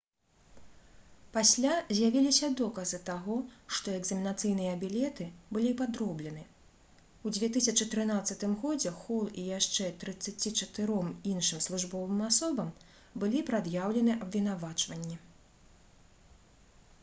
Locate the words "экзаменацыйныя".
3.97-4.71